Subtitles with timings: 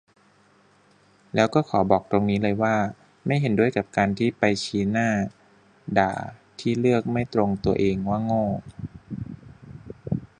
[1.35, 2.75] แล้วก็ขอบอกตรงนี้เลยว่า
[3.25, 5.07] ไม่เห็นด้วยกับการจะไปชี้หน้า
[5.97, 6.11] ด่า
[6.59, 8.45] ที่เลือกไม่ตรงตัวเองว่าโง่